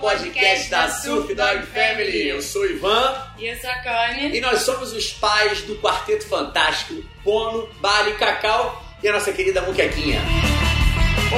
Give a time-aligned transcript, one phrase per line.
[0.00, 2.28] podcast da Surf Dog Family.
[2.28, 3.32] Eu sou o Ivan.
[3.38, 4.34] E eu sou a Kanye.
[4.34, 9.60] E nós somos os pais do Quarteto Fantástico, Bono, Bali, Cacau e a nossa querida
[9.60, 10.20] Muquequinha.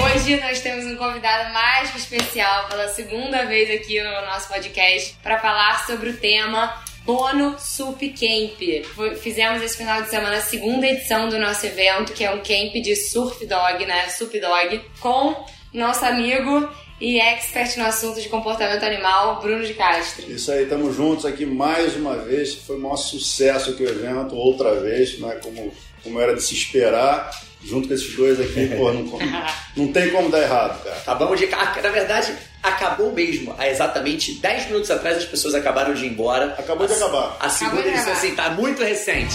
[0.05, 5.17] Hoje nós temos um convidado mais que especial pela segunda vez aqui no nosso podcast
[5.23, 9.17] para falar sobre o tema Bono Sup Camp.
[9.21, 12.75] Fizemos esse final de semana a segunda edição do nosso evento, que é um camp
[12.75, 14.08] de surf dog, né?
[14.08, 15.44] Sup dog, com
[15.75, 16.71] nosso amigo
[17.03, 20.31] e expert no assunto de comportamento animal, Bruno de Castro.
[20.31, 22.55] Isso aí, estamos juntos aqui mais uma vez.
[22.55, 25.37] Foi o maior sucesso aqui o evento, outra vez, né?
[25.43, 27.29] como, como era de se esperar.
[27.65, 29.19] Junto com esses dois aqui, pô, não,
[29.77, 30.97] não tem como dar errado, cara.
[30.97, 31.47] Acabamos de.
[31.47, 33.55] Na verdade, acabou mesmo.
[33.59, 36.55] Há exatamente 10 minutos atrás as pessoas acabaram de ir embora.
[36.59, 37.37] Acabou de acabar.
[37.39, 39.34] A segunda edição, assim, tá muito recente.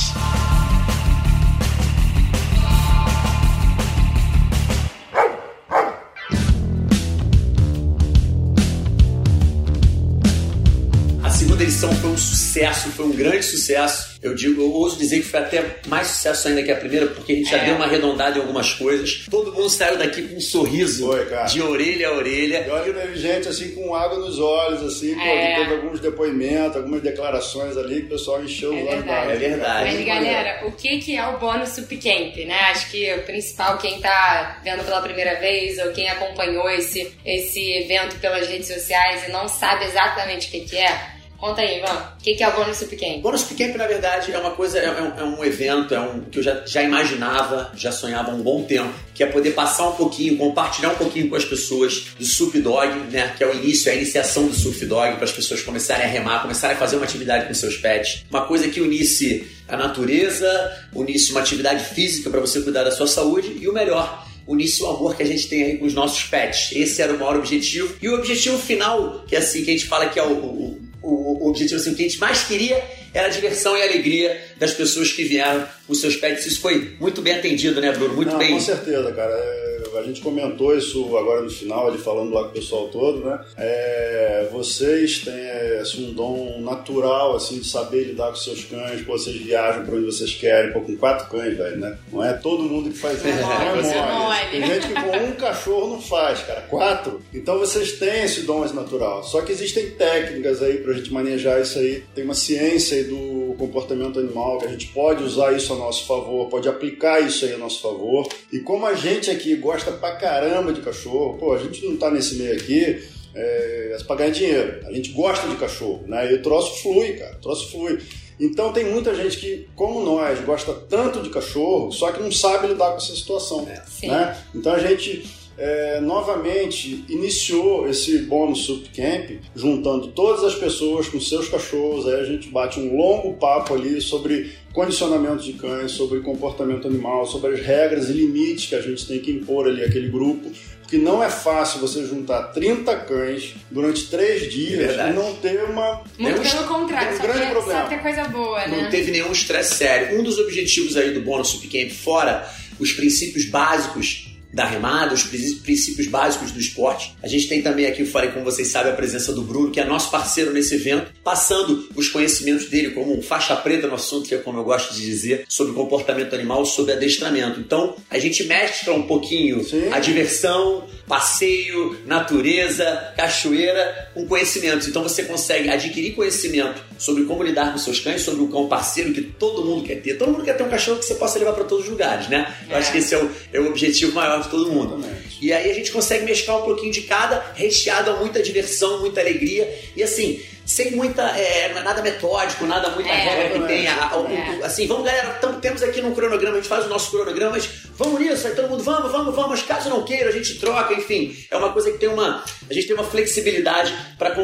[12.57, 14.17] Sucesso, foi um grande sucesso.
[14.21, 17.33] Eu digo, eu ouso dizer que foi até mais sucesso ainda que a primeira, porque
[17.33, 17.65] a gente já é.
[17.65, 19.25] deu uma arredondada em algumas coisas.
[19.29, 22.65] Todo mundo saiu daqui com um sorriso foi, de orelha a orelha.
[22.67, 25.55] E olha que teve gente assim com água nos olhos, assim, é.
[25.57, 29.95] teve alguns depoimentos, algumas declarações ali que o pessoal encheu é os olhos É verdade.
[29.95, 32.59] Mas galera, o que, que é o bônus Supcamp, né?
[32.71, 37.71] Acho que o principal, quem tá vendo pela primeira vez ou quem acompanhou esse, esse
[37.73, 41.93] evento pelas redes sociais e não sabe exatamente o que, que é, Conta aí, Ivan.
[41.93, 43.21] O que é o Bônus Camp?
[43.21, 46.39] Bônus Camp, na verdade, é uma coisa, é, um, é um evento, é um que
[46.39, 49.91] eu já, já imaginava, já sonhava há um bom tempo, que é poder passar um
[49.91, 53.35] pouquinho, compartilhar um pouquinho com as pessoas do Surf Dog, né?
[53.37, 56.09] Que é o início, é a iniciação do Surf Dog, para as pessoas começarem a
[56.09, 58.25] remar, começarem a fazer uma atividade com seus pets.
[58.31, 63.05] Uma coisa que unisse a natureza, unisse uma atividade física para você cuidar da sua
[63.05, 66.23] saúde e o melhor, unisse o amor que a gente tem aí com os nossos
[66.23, 66.71] pets.
[66.73, 67.95] Esse era o maior objetivo.
[68.01, 70.86] E o objetivo final, que é assim, que a gente fala que é o, o
[71.09, 74.39] o, objetivo assim, o que a gente mais queria era a diversão e a alegria
[74.57, 76.45] das pessoas que vieram com seus pets.
[76.45, 78.15] Isso foi muito bem atendido, né, Bruno?
[78.15, 78.53] Muito Não, bem.
[78.53, 79.33] Com certeza, cara.
[79.33, 83.25] É a gente comentou isso agora no final, ele falando lá com o pessoal todo,
[83.25, 83.39] né?
[83.57, 89.01] É, vocês têm é, assim, um dom natural, assim, de saber lidar com seus cães,
[89.01, 91.97] pô, vocês viajam para onde vocês querem, pô, com quatro cães, velho, né?
[92.11, 93.27] Não é todo mundo que faz isso.
[93.27, 96.61] É, não é Tem gente que com um cachorro não faz, cara.
[96.61, 97.21] Quatro.
[97.33, 99.23] Então vocês têm esse dom natural.
[99.23, 102.03] Só que existem técnicas aí pra gente manejar isso aí.
[102.13, 106.05] Tem uma ciência aí do comportamento animal que a gente pode usar isso a nosso
[106.05, 108.27] favor, pode aplicar isso aí a nosso favor.
[108.51, 111.37] E como a gente aqui gosta pra caramba de cachorro.
[111.37, 113.03] Pô, a gente não tá nesse meio aqui
[113.35, 114.87] é, pra ganhar dinheiro.
[114.87, 116.31] A gente gosta de cachorro, né?
[116.31, 117.35] E o troço flui, cara.
[117.35, 117.99] O troço flui.
[118.39, 122.67] Então tem muita gente que, como nós, gosta tanto de cachorro, só que não sabe
[122.67, 123.67] lidar com essa situação.
[123.67, 124.07] É.
[124.07, 124.37] Né?
[124.53, 125.25] Então a gente
[125.57, 132.07] é, novamente iniciou esse bônus Sup Camp, juntando todas as pessoas com seus cachorros.
[132.07, 137.25] Aí a gente bate um longo papo ali sobre condicionamento de cães, sobre comportamento animal,
[137.25, 140.51] sobre as regras e limites que a gente tem que impor ali aquele grupo.
[140.81, 145.61] Porque não é fácil você juntar 30 cães durante três dias é e não ter
[145.63, 146.03] uma.
[146.17, 147.81] Muito pelo contrário, um só, grande ter, problema.
[147.81, 148.83] só ter coisa boa, né?
[148.83, 150.17] Não teve nenhum estresse sério.
[150.17, 152.49] Um dos objetivos aí do Bônus Sup Camp, fora
[152.79, 157.15] os princípios básicos da remada, os princípios básicos do esporte.
[157.21, 159.85] A gente tem também aqui, falei como vocês sabem, a presença do Bruno, que é
[159.85, 164.35] nosso parceiro nesse evento, passando os conhecimentos dele como um faixa preta no assunto, que
[164.35, 167.59] é como eu gosto de dizer, sobre comportamento animal, sobre adestramento.
[167.59, 169.89] Então, a gente mescla um pouquinho Sim.
[169.91, 174.87] a diversão, passeio, natureza, cachoeira, com conhecimentos.
[174.87, 179.13] Então, você consegue adquirir conhecimento sobre como lidar com seus cães, sobre o cão parceiro
[179.13, 180.15] que todo mundo quer ter.
[180.15, 182.53] Todo mundo quer ter um cachorro que você possa levar para todos os lugares, né?
[182.69, 182.73] É.
[182.73, 184.97] Eu acho que esse é o, é o objetivo maior de todo mundo.
[184.97, 185.37] Exatamente.
[185.41, 189.21] E aí a gente consegue mesclar um pouquinho de cada, recheado a muita diversão, muita
[189.21, 189.67] alegria.
[189.95, 191.23] E assim, sem muita.
[191.23, 193.91] É, nada metódico, nada muita é, regra que tenha.
[193.91, 194.65] É.
[194.65, 198.19] Assim, vamos, galera, tamo, temos aqui no cronograma, a gente faz os nossos cronogramas, vamos
[198.19, 201.35] nisso, aí todo mundo, vamos, vamos, vamos, caso não queira, a gente troca, enfim.
[201.49, 202.43] É uma coisa que tem uma.
[202.69, 204.35] A gente tem uma flexibilidade para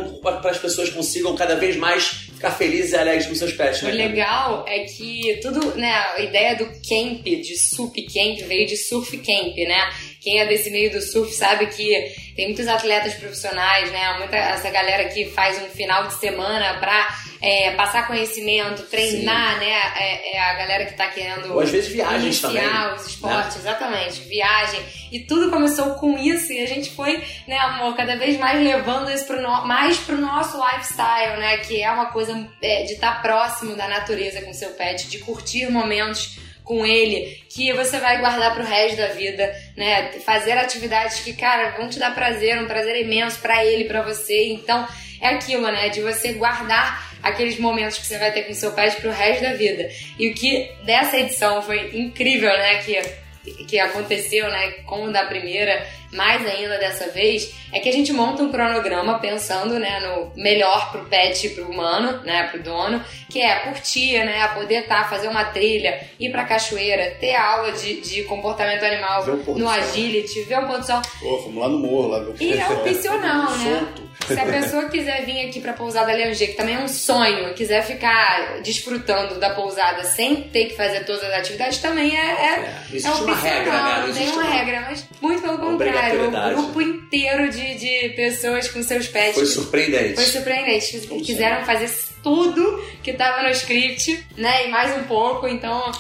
[0.50, 3.81] as pessoas consigam cada vez mais ficar felizes e alegres com seus pets.
[3.81, 8.67] Né, o legal é que tudo, né, a ideia do camp, de sup camp, veio
[8.67, 9.93] de surf camp, né?
[10.23, 14.17] Quem é desse meio do surf sabe que tem muitos atletas profissionais, né?
[14.19, 19.65] Muita, essa galera que faz um final de semana pra é, passar conhecimento, treinar, Sim.
[19.65, 19.71] né?
[19.97, 21.53] É, é, a galera que tá querendo.
[21.53, 22.63] Ou às vezes viagens também.
[22.95, 23.61] os esportes, né?
[23.61, 24.21] exatamente.
[24.21, 24.79] Viagem.
[25.11, 29.11] E tudo começou com isso e a gente foi, né, amor, cada vez mais levando
[29.11, 31.57] isso pro no, mais pro nosso lifestyle, né?
[31.57, 35.19] Que é uma coisa é, de estar tá próximo da natureza com seu pet, de
[35.19, 40.12] curtir momentos com ele que você vai guardar pro resto da vida, né?
[40.25, 44.48] Fazer atividades que, cara, vão te dar prazer, um prazer imenso para ele, para você.
[44.48, 44.88] Então,
[45.21, 45.89] é aquilo, né?
[45.89, 49.54] De você guardar aqueles momentos que você vai ter com seu pet pro resto da
[49.54, 49.89] vida.
[50.18, 52.77] E o que dessa edição foi incrível, né?
[52.77, 54.71] Que, que aconteceu, né?
[54.86, 59.19] Com o da primeira, mais ainda dessa vez, é que a gente monta um cronograma
[59.19, 64.24] pensando, né, no melhor pro pet e pro humano, né, pro dono, que é curtir,
[64.24, 68.83] né, poder estar, tá, fazer uma trilha, ir pra cachoeira, ter aula de, de comportamento
[68.83, 71.01] animal no agility, ver um ponto sol.
[71.19, 73.88] Pô, fomos lá no morro, lá ver E é opcional, né?
[74.27, 77.83] Se a pessoa quiser vir aqui pra pousada Leangê, que também é um sonho, quiser
[77.83, 82.98] ficar desfrutando da pousada sem ter que fazer todas as atividades, também é, é, é,
[83.04, 84.04] é opcional, regra, né?
[84.07, 88.67] não tem uma regra, mas muito pelo contrário, o grupo inteiro de de, de pessoas
[88.67, 89.35] com seus pets.
[89.35, 90.15] Foi surpreendente.
[90.15, 91.00] Foi surpreendente.
[91.23, 91.89] Quiseram fazer
[92.21, 94.67] tudo que tava no script, né?
[94.67, 95.91] E mais um pouco, então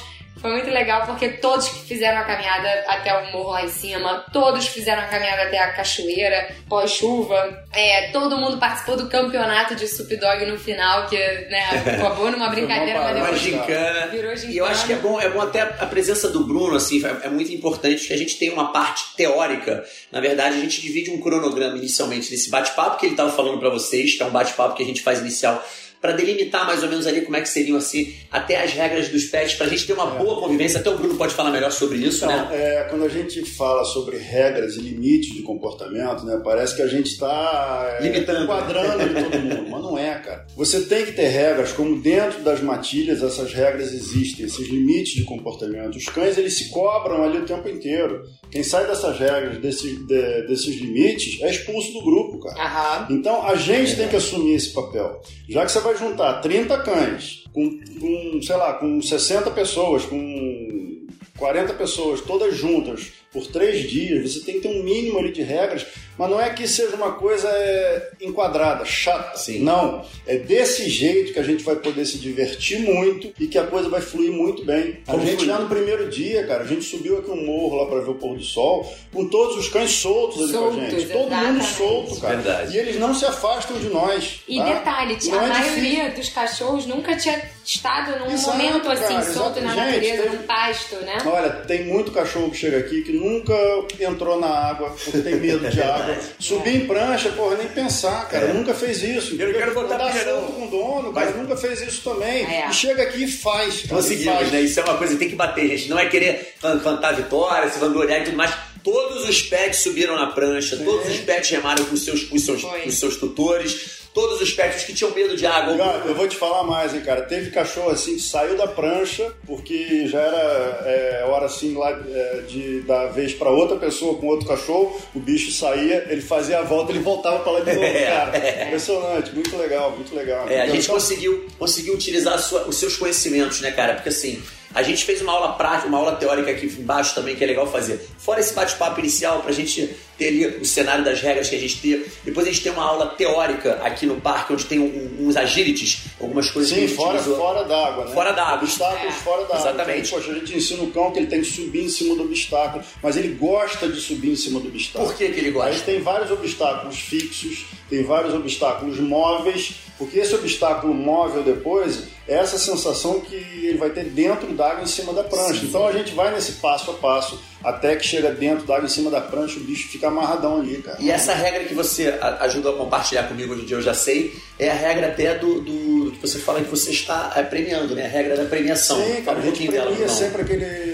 [0.43, 4.25] foi muito legal porque todos que fizeram a caminhada até o morro lá em cima,
[4.33, 9.87] todos fizeram a caminhada até a cachoeira, pós-chuva, é, todo mundo participou do campeonato de
[9.87, 11.63] Sup Dog no final, que né,
[11.97, 14.07] acabou numa brincadeira, mas depois gincana.
[14.07, 14.53] virou gincana.
[14.53, 17.27] E eu acho que é bom, é bom até a presença do Bruno, assim, é,
[17.27, 19.85] é muito importante que a gente tenha uma parte teórica.
[20.11, 23.69] Na verdade, a gente divide um cronograma inicialmente desse bate-papo que ele estava falando para
[23.69, 25.63] vocês, que é um bate-papo que a gente faz inicial
[26.03, 29.23] para delimitar mais ou menos ali como é que seriam assim até as regras dos
[29.23, 30.17] pets para a gente ter uma é.
[30.17, 30.81] boa convivência.
[30.81, 32.49] Até o Bruno pode falar melhor sobre isso, então, né?
[32.51, 36.87] É, quando a gente fala sobre regras e limites de comportamento, né, parece que a
[36.87, 40.45] gente está é, limitando, enquadrando todo mundo, mas não é, cara.
[40.57, 45.23] Você tem que ter regras como dentro das matilhas essas regras existem, esses limites de
[45.23, 45.95] comportamento.
[45.95, 48.25] Os cães eles se cobram ali o tempo inteiro.
[48.53, 52.63] Quem sai dessas regras, desses, de, desses limites, é expulso do grupo, cara.
[53.09, 55.23] Então a gente é tem que assumir esse papel.
[55.49, 61.07] Já que você vai juntar 30 cães com, com, sei lá, com 60 pessoas, com
[61.35, 65.41] 40 pessoas, todas juntas, por três dias, você tem que ter um mínimo ali de
[65.41, 65.87] regras,
[66.17, 69.37] mas não é que seja uma coisa é, enquadrada, chata.
[69.37, 69.59] Sim.
[69.59, 70.05] Não.
[70.25, 73.89] É desse jeito que a gente vai poder se divertir muito e que a coisa
[73.89, 74.99] vai fluir muito bem.
[75.07, 75.49] A Como gente fluir?
[75.49, 78.15] já no primeiro dia, cara, a gente subiu aqui um morro lá para ver o
[78.15, 81.07] pôr do sol, com todos os cães soltos ali soltos, com a gente.
[81.07, 81.51] Todo exatamente.
[81.51, 82.35] mundo solto, cara.
[82.35, 82.75] Verdade.
[82.75, 84.41] E eles não se afastam de nós.
[84.47, 84.63] E tá?
[84.65, 86.15] detalhe, não a é maioria difícil.
[86.15, 90.31] dos cachorros nunca tinha estado num Exato, momento assim, cara, solto na gente, natureza, tem...
[90.31, 91.17] num pasto, né?
[91.25, 93.53] Olha, tem muito cachorro que chega aqui que nunca
[93.99, 96.02] entrou na água, porque tem medo de água.
[96.39, 98.45] Subir em prancha, porra, nem pensar, cara.
[98.45, 98.53] É.
[98.53, 99.35] Nunca fez isso.
[99.39, 101.27] Eu não quero botar pilha, com o dono, cara.
[101.27, 101.35] Mas...
[101.35, 102.45] Nunca fez isso também.
[102.45, 102.67] É.
[102.69, 103.83] E chega aqui e faz.
[103.87, 104.51] Conseguimos, faz.
[104.51, 104.61] né?
[104.61, 105.89] Isso é uma coisa que tem que bater, gente.
[105.89, 108.53] Não é querer cantar vitória, se vangloriar e tudo mais.
[108.83, 110.83] Todos os pets subiram na prancha, Sim.
[110.83, 114.93] todos os pets remaram com seus, com seus, com seus tutores todos os pets que
[114.93, 115.75] tinham medo de água.
[115.75, 117.23] Cara, eu vou te falar mais, hein, cara.
[117.23, 122.43] Teve cachorro assim que saiu da prancha porque já era é, hora assim lá é,
[122.47, 125.01] de dar vez para outra pessoa com outro cachorro.
[125.15, 128.65] O bicho saía, ele fazia a volta, ele voltava para lá de novo, é, cara.
[128.67, 130.47] Impressionante, muito legal, muito legal.
[130.47, 133.95] É, a gente então, conseguiu, conseguiu utilizar sua, os seus conhecimentos, né, cara?
[133.95, 134.41] Porque assim
[134.73, 137.67] a gente fez uma aula prática, uma aula teórica aqui embaixo também, que é legal
[137.67, 138.07] fazer.
[138.17, 141.59] Fora esse bate-papo inicial, para a gente ter ali o cenário das regras que a
[141.59, 142.03] gente tem.
[142.23, 146.05] Depois a gente tem uma aula teórica aqui no parque, onde tem um, uns agilities,
[146.19, 148.13] algumas coisas Sim, que a gente fora, fora d'água, né?
[148.13, 148.63] Fora d'água.
[148.63, 149.17] Obstáculos é.
[149.17, 149.57] fora d'água.
[149.57, 150.07] Exatamente.
[150.07, 152.23] Então, poxa, a gente ensina o cão que ele tem que subir em cima do
[152.23, 155.09] obstáculo, mas ele gosta de subir em cima do obstáculo.
[155.09, 155.71] Por que, que ele gosta?
[155.71, 162.35] Aí tem vários obstáculos fixos, tem vários obstáculos móveis, porque esse obstáculo móvel depois é
[162.35, 165.59] essa sensação que ele vai ter dentro d'água em cima da prancha.
[165.59, 165.67] Sim.
[165.67, 169.09] Então a gente vai nesse passo a passo até que chega dentro d'água em cima
[169.09, 170.97] da prancha, o bicho fica amarradão ali, cara.
[170.99, 174.35] E essa regra que você ajudou a compartilhar comigo hoje em dia, eu já sei,
[174.57, 178.05] é a regra até do, do que você fala que você está é, premiando, né?
[178.05, 178.97] A regra da premiação.
[179.03, 180.92] Sim, cara, um premia dela, sempre aquele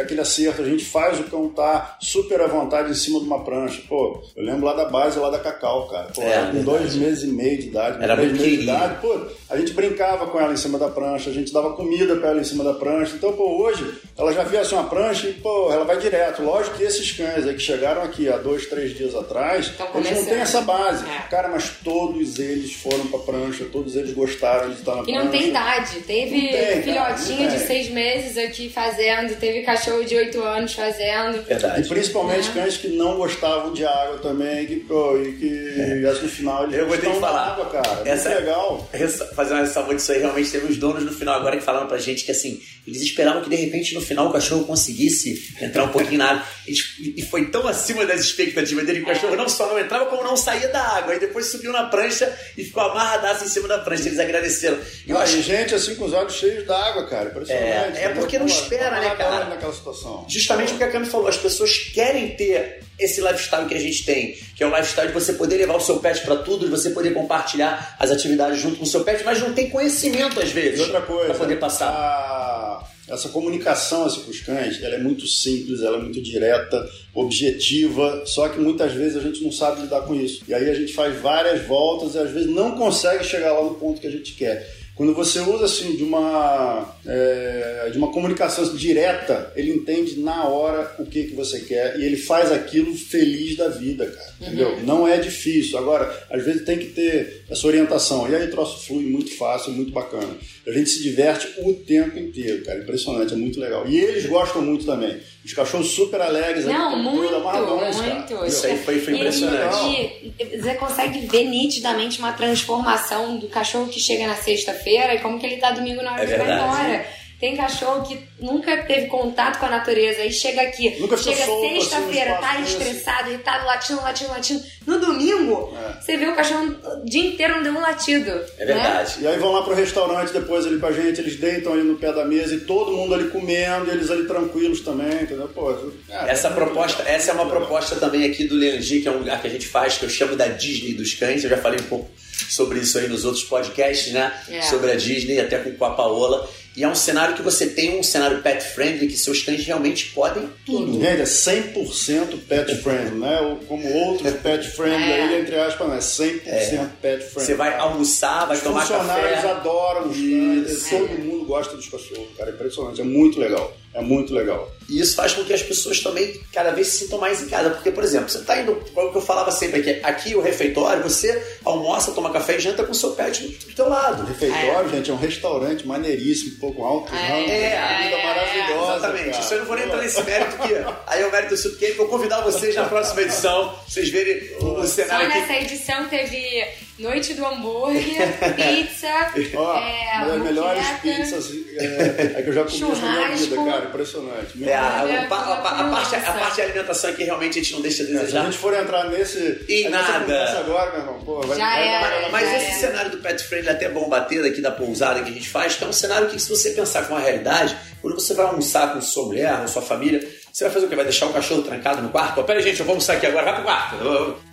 [0.00, 3.44] aquele acerto, a gente faz o cão tá super à vontade em cima de uma
[3.44, 3.82] prancha.
[3.88, 6.10] Pô, eu lembro lá da base, lá da Cacau, cara.
[6.14, 9.18] Pô, é, com dois meses e meio de idade, Era três meses de idade, pô,
[9.48, 12.40] a gente brincava com ela em cima da prancha, a gente dava comida para ela
[12.40, 13.14] em cima da prancha.
[13.16, 16.42] Então, pô, hoje ela já viu assim uma prancha e, pô, ela vai direto.
[16.42, 20.24] Lógico que esses cães aí que chegaram aqui há dois, três dias atrás, eles não
[20.24, 21.04] têm essa base.
[21.04, 21.28] É.
[21.28, 25.20] Cara, mas todos eles foram pra prancha, todos eles gostaram de estar na e prancha.
[25.20, 26.00] E não tem idade.
[26.00, 31.42] Teve tem, filhotinho de seis meses aqui fazendo, teve cachorro cachorro de 8 anos fazendo.
[31.42, 31.82] Verdade.
[31.82, 36.64] E principalmente cães que não gostavam de água também, que, pô, e que no final
[36.64, 37.48] eles Eu vou ter que falar.
[37.52, 38.02] água, cara.
[38.08, 38.90] Essa- Muito legal.
[39.34, 41.98] Fazer uma ressalva disso aí, realmente teve os donos no final agora que falaram pra
[41.98, 45.88] gente que assim, eles esperavam que de repente no final o cachorro conseguisse entrar um
[45.88, 46.44] pouquinho na água.
[46.66, 50.06] Eles- E foi tão acima das expectativas dele que o cachorro não só não entrava,
[50.06, 51.14] como não saía da água.
[51.14, 54.06] E depois subiu na prancha e ficou amarradaço em cima da prancha.
[54.08, 54.78] Eles agradeceram.
[55.06, 57.30] Eu Ah, acho e gente assim com os olhos cheios d'água, cara.
[57.30, 57.98] Impressionante.
[57.98, 59.58] É, é porque não espera, tá né, cara?
[59.80, 60.24] Situação.
[60.28, 64.04] Justamente o que a Cami falou, as pessoas querem ter esse lifestyle que a gente
[64.04, 66.70] tem, que é o lifestyle de você poder levar o seu pet pra tudo, de
[66.70, 70.50] você poder compartilhar as atividades junto com o seu pet, mas não tem conhecimento às
[70.50, 71.88] vezes E outra coisa, pra poder passar.
[71.88, 76.88] a- essa comunicação assim, com os cães, ela é muito simples, ela é muito direta,
[77.12, 80.42] objetiva, só que muitas vezes a gente não sabe lidar com isso.
[80.46, 83.74] E aí a gente faz várias voltas e às vezes não consegue chegar lá no
[83.74, 84.78] ponto que a gente quer.
[85.00, 90.94] Quando você usa assim de uma é, de uma comunicação direta, ele entende na hora
[90.98, 94.34] o que, que você quer e ele faz aquilo feliz da vida, cara.
[94.38, 94.78] Entendeu?
[94.84, 95.78] Não é difícil.
[95.78, 98.30] Agora, às vezes tem que ter essa orientação.
[98.30, 100.36] E aí o troço flui muito fácil, muito bacana.
[100.66, 102.80] A gente se diverte o tempo inteiro, cara.
[102.80, 103.88] Impressionante, é muito legal.
[103.88, 105.18] E eles gostam muito também.
[105.44, 108.14] Os cachorros super alegres, ali, Não, tempo muito, amarradões, cara.
[108.14, 108.44] muito.
[108.46, 110.34] Isso aí foi- foi E- impressionante.
[110.38, 115.38] E, você consegue ver nitidamente uma transformação do cachorro que chega na sexta-feira e como
[115.40, 116.62] que ele tá domingo na hora É vai verdade.
[116.62, 117.06] embora.
[117.40, 121.80] Tem cachorro que nunca teve contato com a natureza e chega aqui, Nunca chega assim,
[121.80, 124.62] sexta-feira, no tá estressado, irritado, latindo, latindo, latindo.
[124.86, 126.00] No domingo, É.
[126.00, 128.30] você vê o cachorro o dia inteiro não deu um latido.
[128.58, 129.16] É verdade.
[129.20, 131.96] E aí vão lá pro restaurante depois ali com a gente, eles deitam ali no
[131.96, 135.48] pé da mesa e todo mundo ali comendo, e eles ali tranquilos também, entendeu?
[135.48, 135.72] Pô,
[136.08, 137.16] cara, Essa é proposta, legal.
[137.16, 139.66] essa é uma proposta também aqui do Leangi, que é um lugar que a gente
[139.66, 141.44] faz, que eu chamo da Disney dos cães.
[141.44, 142.10] Eu já falei um pouco
[142.48, 144.32] sobre isso aí nos outros podcasts, né?
[144.48, 144.62] É.
[144.62, 146.48] Sobre a Disney, até com a Paola.
[146.76, 150.06] E é um cenário que você tem um cenário pet friendly, que seus cães realmente
[150.12, 150.92] podem tudo.
[150.94, 153.40] Gente, é 100% pet friendly, né?
[153.40, 155.22] Ou Como outros pet friendly É.
[155.24, 157.44] aí, entre aspas, não é 100% pet friendly.
[157.46, 159.50] Você vai almoçar, vai Os tomar funcionários café.
[159.50, 164.00] adoram os cães, todo mundo gosta dos cachorros, cara, é impressionante, é muito legal, é
[164.00, 164.70] muito legal.
[164.88, 167.70] E isso faz com que as pessoas também cada vez se sintam mais em casa.
[167.70, 170.40] Porque, por exemplo, você tá indo, como o que eu falava sempre aqui, aqui o
[170.40, 174.22] refeitório, você almoça, toma café e janta com o seu pet do, do teu lado.
[174.22, 178.24] O refeitório, gente, é um restaurante maneiríssimo, um pouco alto, É, não, é, comida é,
[178.26, 179.30] maravilhosa, Exatamente.
[179.30, 179.44] cara.
[179.44, 180.74] Isso eu não vou nem entrar nesse mérito aqui.
[181.06, 181.96] Aí é o mérito do Subcamp.
[181.96, 185.38] Vou convidar vocês na próxima edição, vocês verem o, o Só cenário aqui.
[185.40, 186.64] nessa edição teve
[187.00, 189.08] Noite do Hambúrguer, pizza,
[189.56, 193.56] Ó, é, uma das melhores pizzas é, é que eu já comi na minha vida,
[193.56, 194.64] cara, impressionante.
[194.64, 197.80] É, a, a- a- a parte, a parte de alimentação aqui realmente a gente não
[197.80, 198.44] deixa a Se a desejar.
[198.44, 199.64] gente for entrar nesse.
[199.68, 200.58] Em nada.
[200.58, 202.80] agora, meu irmão, pô, vai, Já vai, era, vai- Mas já esse era.
[202.92, 205.76] cenário do Pet Friendly é até bom bater daqui da pousada que a gente faz,
[205.76, 208.92] que é um cenário que, se você pensar com a realidade, quando você vai almoçar
[208.92, 210.20] com sua mulher, com sua família,
[210.52, 210.96] você vai fazer o quê?
[210.96, 212.40] Vai deixar o cachorro trancado no quarto?
[212.40, 213.96] Ó, pera aí, gente, eu vou almoçar aqui agora, vai pro quarto.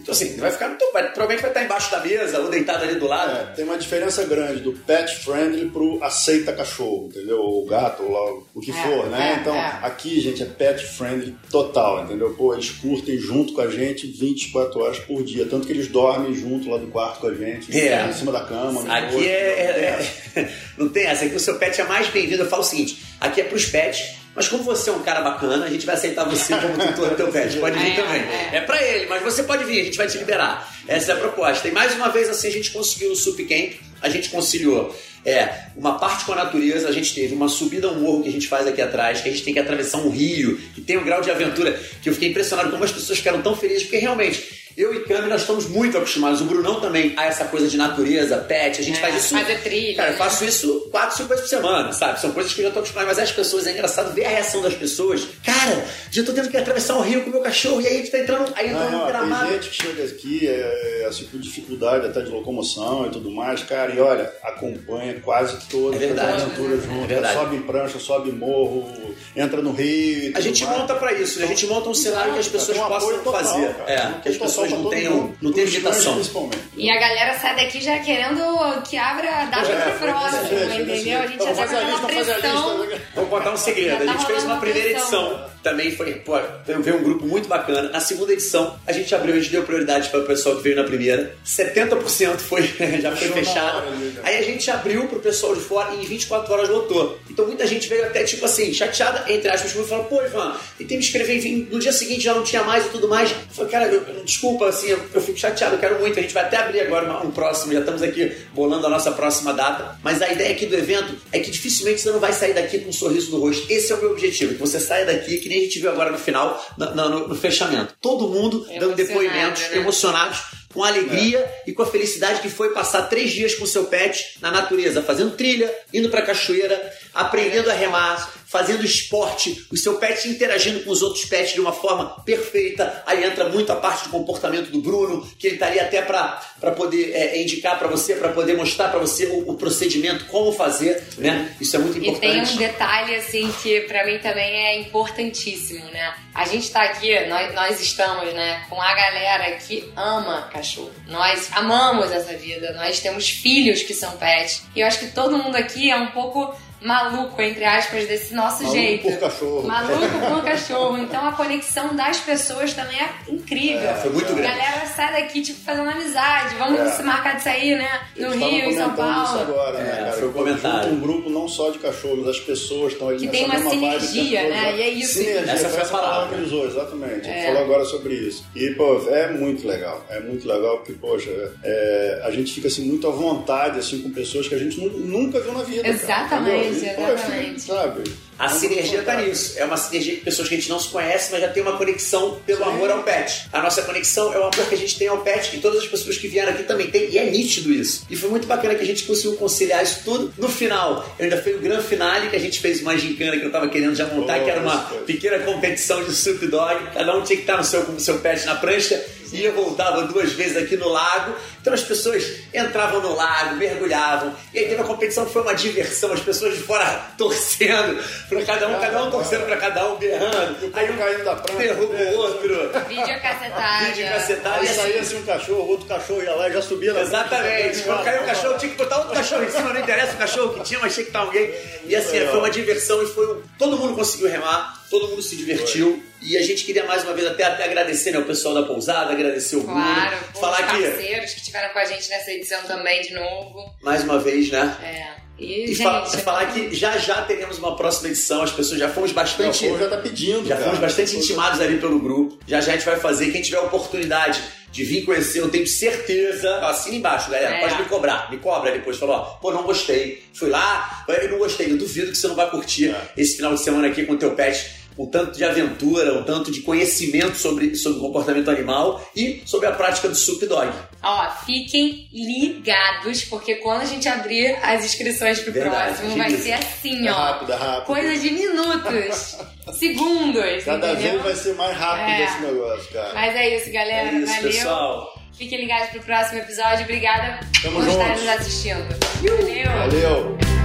[0.02, 0.70] Então, assim, vai ficar.
[0.72, 3.32] Então, vai, provavelmente vai estar embaixo da mesa ou deitado ali do lado.
[3.38, 7.40] É, tem uma diferença grande do pet friendly pro aceita cachorro, entendeu?
[7.42, 9.34] Ou gato, ou lá, o que É, for, né?
[9.38, 9.80] é, então, é.
[9.84, 12.34] aqui, gente, é pet friendly total, entendeu?
[12.36, 15.46] Pô, eles curtem junto com a gente 24 horas por dia.
[15.50, 18.06] Tanto que eles dormem junto lá do quarto com a gente, É.
[18.08, 18.82] em cima da cama.
[18.84, 19.98] no Aqui rosto, é,
[20.36, 21.26] não é- Não tem essa.
[21.26, 22.44] Aqui o seu pet é mais bem-vindo.
[22.44, 25.66] Eu falo o seguinte: aqui é pros pets, mas como você é um cara bacana,
[25.66, 27.58] a gente vai aceitar você como tutor do teu pet.
[27.58, 28.22] Pode vir É, também.
[28.22, 28.50] é.
[28.54, 30.72] É pra ele, mas você pode vir, a gente vai te liberar.
[30.88, 31.68] Essa é a proposta.
[31.68, 34.96] E mais uma vez, assim, a gente conseguiu no Sup Camp, a gente conciliou.
[35.26, 38.32] É, uma parte com a natureza, a gente teve uma subida ao morro que a
[38.32, 41.04] gente faz aqui atrás, que a gente tem que atravessar um rio, que tem um
[41.04, 44.67] grau de aventura, que eu fiquei impressionado como as pessoas ficaram tão felizes, porque realmente
[44.78, 48.38] eu e Cami, nós estamos muito acostumados, o Brunão também, a essa coisa de natureza,
[48.38, 49.36] pet, a gente É, faz isso.
[49.36, 50.18] fazer trilha, Cara, eu né?
[50.20, 52.22] faço isso quatro, cinco vezes por semana, sabe?
[52.22, 54.62] São coisas que eu já tô acostumado, mas as pessoas, é engraçado ver a reação
[54.62, 55.28] das pessoas.
[55.44, 57.98] Cara, já tô tendo que atravessar um rio com o meu cachorro, e aí a
[57.98, 59.46] gente tá entrando, aí entrando Não, no gramado.
[59.48, 63.64] tem gente que chega aqui é, assim, com dificuldade até de locomoção e tudo mais,
[63.64, 67.04] cara, e olha, acompanha quase todas É as aventuras junto.
[67.04, 67.34] É verdade.
[67.34, 68.88] Sobe em prancha, sobe em morro,
[69.36, 70.30] entra no rio.
[70.30, 70.78] e A gente mais.
[70.78, 71.46] monta pra isso, né?
[71.46, 73.74] a gente monta um cenário que as pessoas um possam total, fazer.
[73.74, 73.92] cara.
[73.92, 76.14] É, que as apoio pessoas não tenham, não tenham limitação.
[76.16, 76.58] Principalmente.
[76.76, 81.20] E a galera sai daqui já querendo que abra a data É, pro próximo, entendeu?
[81.20, 82.84] A gente já tá com a aquela lista, faz a pressão.
[82.86, 83.02] lista.
[83.16, 84.04] Vou contar um segredo.
[84.04, 87.90] A tá gente fez uma primeira edição, também foi, pô, veio um grupo muito bacana.
[87.90, 90.76] Na segunda edição, a gente abriu, a gente deu prioridade para o pessoal que veio
[90.78, 91.36] na primeira.
[91.46, 92.64] 70% foi,
[93.02, 93.84] já foi fechado.
[94.24, 97.18] Aí a gente abriu pro pessoal de fora e em 24 horas lotou.
[97.30, 100.98] Então muita gente veio até, tipo assim, chateada, entre aspas, e falou, pô, Ivan, tentei
[100.98, 103.30] me inscrever, enfim, no dia seguinte já não tinha mais e tudo mais.
[103.32, 106.18] Eu falei, cara, eu- desculpa, assim, eu, eu fico chateado, eu quero muito.
[106.18, 109.54] A gente vai até abrir agora um próximo, já estamos aqui bolando a nossa próxima
[109.54, 109.98] data.
[110.04, 112.90] Mas a ideia aqui do evento é que dificilmente você não vai sair daqui com
[112.90, 113.66] um sorriso no rosto.
[113.72, 116.12] Esse é o meu objetivo, que você saia daqui, que nem a gente viu agora
[116.12, 117.96] no final, no, no, no fechamento.
[118.02, 119.78] Todo mundo dando depoimentos né?
[119.78, 120.40] emocionados
[120.74, 121.64] com a alegria é.
[121.68, 125.36] e com a felicidade que foi passar três dias com seu pet na natureza, fazendo
[125.36, 131.02] trilha, indo pra cachoeira, aprendendo a remar, fazendo esporte, o seu pet interagindo com os
[131.02, 133.04] outros pets de uma forma perfeita.
[133.06, 137.12] Aí entra muito a parte do comportamento do Bruno, que ele estaria até para poder
[137.14, 141.56] é, indicar para você, para poder mostrar para você o, o, procedimento, como fazer, né?
[141.60, 142.26] Isso é muito importante.
[142.26, 146.14] E tem um detalhe assim que para mim também é importantíssimo, né?
[146.34, 150.92] A gente tá aqui, nós, nós estamos, né, com a galera que ama cachorro.
[151.08, 154.64] Nós amamos essa vida, nós temos filhos que são pets.
[154.76, 158.64] E eu acho que todo mundo aqui é um pouco maluco, entre aspas, desse nosso
[158.64, 159.04] maluco jeito.
[159.04, 159.68] por cachorro.
[159.68, 160.98] Maluco por cachorro.
[160.98, 163.90] Então a conexão das pessoas também é incrível.
[163.90, 164.48] É, foi muito grande.
[164.48, 166.56] A galera sai daqui, tipo, fazendo amizade.
[166.56, 166.90] Vamos é.
[166.92, 168.02] se marcar de sair, né?
[168.16, 169.24] No Eles Rio, em São Paulo.
[169.24, 170.12] Isso agora, né, é, cara?
[170.14, 170.92] Foi um comentário.
[170.92, 174.78] um grupo não só de cachorros, as pessoas estão ali Que tem uma sinergia, né?
[174.78, 175.20] E é isso.
[175.20, 177.28] Sinergia, essa foi a palavra que ele usou, exatamente.
[177.28, 178.46] Ele falou agora sobre isso.
[178.56, 180.06] E, pô, é muito legal.
[180.10, 181.30] É muito legal porque, poxa,
[181.64, 185.40] é, a gente fica assim muito à vontade assim com pessoas que a gente nunca
[185.40, 185.88] viu na vida.
[185.88, 188.04] Exatamente, cara, exatamente sabe?
[188.40, 189.58] A sinergia tá nisso.
[189.58, 191.76] É uma sinergia de pessoas que a gente não se conhece, mas já tem uma
[191.76, 192.70] conexão pelo Sim.
[192.70, 193.48] amor ao pet.
[193.52, 195.88] A nossa conexão é o amor que a gente tem ao pet e todas as
[195.88, 197.10] pessoas que vieram aqui também têm.
[197.10, 198.06] E é nítido isso.
[198.10, 200.34] E foi muito bacana que a gente conseguiu conciliar isso tudo.
[200.38, 203.46] No final, eu ainda fui o grande finale que a gente fez uma gincana que
[203.46, 206.92] eu tava querendo já montar, que era uma pequena competição de Snoop Dogg.
[206.94, 209.54] Cada um tinha que estar no seu, com o seu pet na prancha e eu
[209.54, 211.36] voltava duas vezes aqui no lago.
[211.62, 214.34] Então as pessoas entravam no lago, mergulhavam.
[214.54, 216.86] E aí teve uma competição que foi uma diversão, as pessoas de fora
[217.18, 220.72] torcendo para cada um, cada um torcendo para cada um, berrando.
[220.74, 221.60] Aí um caindo da prancha.
[221.60, 222.70] Derruba o outro.
[222.88, 223.86] Vídeo cacetado.
[223.86, 224.60] Vídeo cacetado.
[224.60, 227.82] Aí saía assim um cachorro, outro cachorro ia lá e já subia na Exatamente.
[227.84, 230.54] Quando caiu o cachorro, tinha que botar outro cachorro em cima, não interessa o cachorro
[230.56, 231.54] que tinha, mas tinha que estar alguém.
[231.86, 233.44] E assim, foi uma diversão e foi.
[233.58, 236.04] Todo mundo conseguiu remar todo mundo se divertiu.
[236.22, 239.12] E a gente queria mais uma vez até, até agradecer né, o pessoal da pousada,
[239.12, 239.76] agradecer o Bruno.
[239.76, 241.36] Claro, falar os parceiros que...
[241.36, 243.76] que estiveram com a gente nessa edição também de novo.
[243.82, 244.78] Mais uma vez, né?
[244.82, 245.27] É.
[245.40, 248.90] E, e gente, fa falar que já já teremos uma próxima edição, as pessoas já
[248.90, 249.68] fomos bastante.
[249.68, 250.46] Não, já tá pedindo.
[250.46, 250.66] Já cara.
[250.66, 252.38] fomos bastante intimados ali pelo grupo.
[252.48, 253.32] Já já a gente vai fazer.
[253.32, 254.42] Quem tiver oportunidade
[254.72, 256.58] de vir conhecer, eu tenho certeza.
[256.66, 257.56] Assina embaixo, galera.
[257.56, 257.60] É.
[257.60, 258.32] Pode me cobrar.
[258.32, 258.98] Me cobra depois.
[258.98, 260.24] Falou, ó, pô, não gostei.
[260.34, 261.72] Fui lá, eu não gostei.
[261.72, 263.02] Eu duvido que você não vai curtir é.
[263.16, 266.52] esse final de semana aqui com o teu pet um tanto de aventura, um tanto
[266.52, 270.72] de conhecimento sobre, sobre o comportamento animal e sobre a prática do Sup Dog.
[271.04, 276.54] Ó, fiquem ligados, porque quando a gente abrir as inscrições pro Verdade, próximo, vai ser
[276.54, 277.16] assim, é ó.
[277.16, 277.86] Rápido, é rápido.
[277.86, 279.38] Coisa de minutos,
[279.78, 280.64] segundos.
[280.64, 281.12] Cada entendeu?
[281.12, 282.26] vez vai ser mais rápido é.
[282.26, 283.14] esse negócio, cara.
[283.14, 284.10] Mas é isso, galera.
[284.10, 284.52] É isso, Valeu.
[284.52, 285.18] pessoal.
[285.38, 286.84] Fiquem ligados pro próximo episódio.
[286.84, 288.02] Obrigada Tamo por juntos.
[288.02, 288.88] estarem nos assistindo.
[289.22, 289.72] Valeu.
[289.72, 290.57] Valeu.